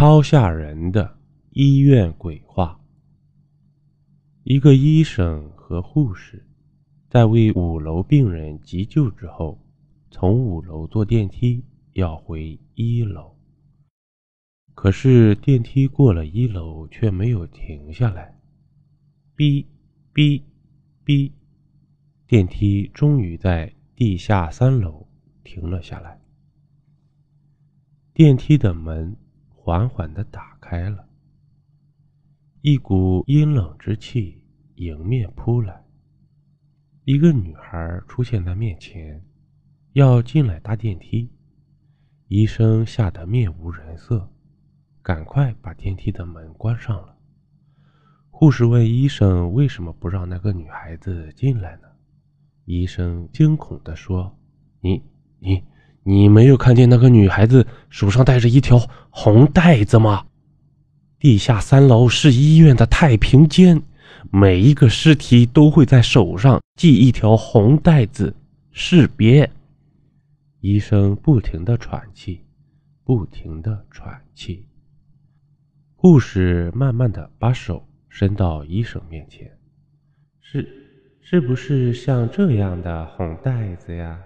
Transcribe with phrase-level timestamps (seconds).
[0.00, 1.18] 超吓人的
[1.50, 2.80] 医院鬼话。
[4.44, 6.42] 一个医生和护士
[7.10, 9.62] 在为五楼病人急救之后，
[10.10, 13.36] 从五楼坐电梯要回一楼。
[14.72, 18.34] 可是电梯过了一楼却没有停下来，
[19.36, 19.66] 哔
[20.14, 20.42] 哔
[21.04, 21.30] 哔，
[22.26, 25.06] 电梯终于在地下三楼
[25.44, 26.18] 停了下来。
[28.14, 29.14] 电梯的门。
[29.70, 31.06] 缓缓的打开了，
[32.60, 34.42] 一股阴冷之气
[34.74, 35.84] 迎面扑来。
[37.04, 39.24] 一个女孩出现在面前，
[39.92, 41.30] 要进来搭电梯。
[42.26, 44.28] 医生吓得面无人色，
[45.02, 47.16] 赶快把电梯的门关上了。
[48.28, 51.82] 护士问医生：“为什么不让那个女孩子进来呢？”
[52.66, 54.36] 医生惊恐地说
[54.82, 55.00] ：“你，
[55.38, 55.62] 你。”
[56.10, 58.76] 你没有看见那个女孩子手上戴着一条
[59.10, 60.26] 红带子吗？
[61.20, 63.80] 地下三楼是医院的太平间，
[64.32, 68.34] 每一个尸体都会在手上系一条红带子，
[68.72, 69.48] 识别。
[70.58, 72.40] 医生不停的喘气，
[73.04, 74.66] 不停的喘气。
[75.94, 79.48] 护士慢慢的把手伸到医生面前，
[80.40, 80.68] 是，
[81.20, 84.18] 是不是像这样的红带子呀？